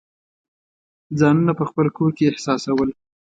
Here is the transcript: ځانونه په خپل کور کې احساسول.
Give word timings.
ځانونه 1.19 1.51
په 1.59 1.63
خپل 1.69 1.87
کور 1.97 2.09
کې 2.17 2.29
احساسول. 2.31 2.89